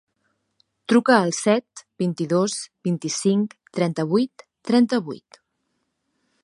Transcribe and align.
Truca 0.93 1.17
al 1.25 1.33
set, 1.39 1.83
vint-i-dos, 2.03 2.57
vint-i-cinc, 2.89 3.55
trenta-vuit, 3.81 4.47
trenta-vuit. 4.71 5.41